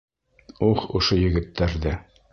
Ух, 0.69 0.81
ошо 1.01 1.19
егеттәрҙе! 1.25 1.97